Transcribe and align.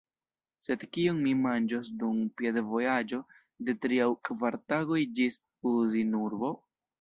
Sed 0.67 0.83
kion 0.95 1.17
mi 1.25 1.33
manĝos 1.41 1.91
dum 2.03 2.23
piedvojaĝo 2.41 3.19
de 3.69 3.77
tri 3.85 4.01
aŭ 4.07 4.09
kvar 4.31 4.59
tagoj 4.75 5.05
ĝis 5.21 5.39
Uzinurbo? 5.75 6.53